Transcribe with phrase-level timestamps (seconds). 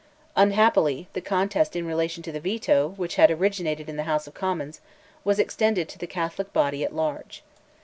[0.35, 4.33] Unhappily, the contest in relation to the Veto, which had originated in the House of
[4.33, 4.81] Commons,
[5.23, 7.43] was extended to the Catholic body at large.